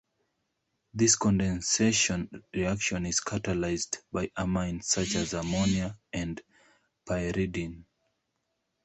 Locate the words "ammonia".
5.33-5.95